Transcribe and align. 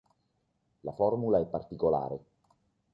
La 0.81 0.93
formula 0.93 1.37
è 1.39 1.45
particolare. 1.45 2.25